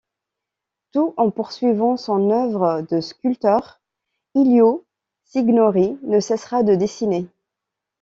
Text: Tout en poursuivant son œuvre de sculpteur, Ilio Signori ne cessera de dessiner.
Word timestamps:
Tout 0.93 1.13
en 1.17 1.29
poursuivant 1.29 1.95
son 1.95 2.31
œuvre 2.31 2.81
de 2.89 3.01
sculpteur, 3.01 3.79
Ilio 4.33 4.83
Signori 5.25 5.99
ne 6.01 6.19
cessera 6.19 6.63
de 6.63 6.73
dessiner. 6.73 7.27